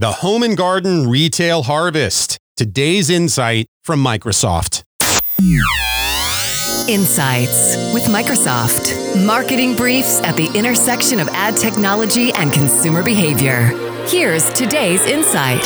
[0.00, 2.38] The Home and Garden Retail Harvest.
[2.56, 4.82] Today's insight from Microsoft.
[6.88, 8.96] Insights with Microsoft.
[9.26, 13.76] Marketing briefs at the intersection of ad technology and consumer behavior.
[14.06, 15.62] Here's today's insight.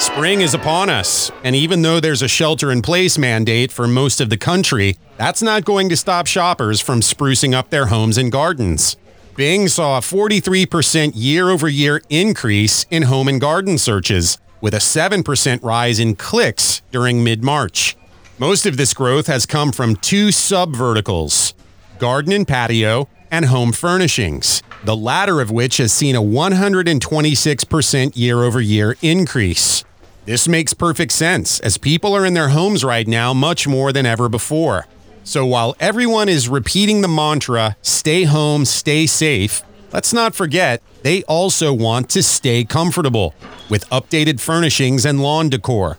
[0.00, 4.20] Spring is upon us, and even though there's a shelter in place mandate for most
[4.20, 8.32] of the country, that's not going to stop shoppers from sprucing up their homes and
[8.32, 8.96] gardens.
[9.34, 14.78] Bing saw a 43% year over year increase in home and garden searches, with a
[14.78, 17.96] 7% rise in clicks during mid March.
[18.38, 21.54] Most of this growth has come from two sub verticals
[21.98, 28.42] garden and patio, and home furnishings, the latter of which has seen a 126% year
[28.42, 29.84] over year increase.
[30.26, 34.04] This makes perfect sense as people are in their homes right now much more than
[34.04, 34.86] ever before.
[35.24, 39.62] So while everyone is repeating the mantra, stay home, stay safe,
[39.92, 43.34] let's not forget they also want to stay comfortable
[43.68, 45.98] with updated furnishings and lawn decor.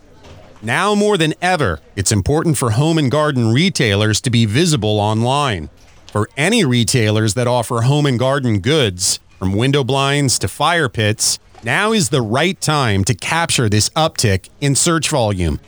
[0.61, 5.69] Now more than ever, it's important for home and garden retailers to be visible online.
[6.07, 11.39] For any retailers that offer home and garden goods, from window blinds to fire pits,
[11.63, 15.59] now is the right time to capture this uptick in search volume.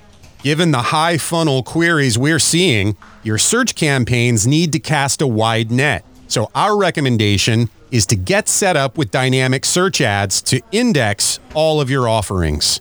[0.46, 5.72] Given the high funnel queries we're seeing, your search campaigns need to cast a wide
[5.72, 6.06] net.
[6.28, 11.82] So, our recommendation is to get set up with dynamic search ads to index all
[11.82, 12.80] of your offerings.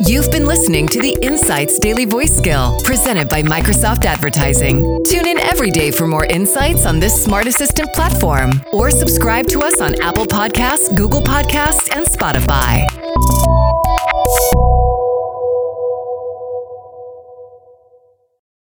[0.00, 5.04] You've been listening to the Insights Daily Voice Skill presented by Microsoft Advertising.
[5.04, 9.60] Tune in every day for more insights on this smart assistant platform or subscribe to
[9.60, 13.05] us on Apple Podcasts, Google Podcasts, and Spotify.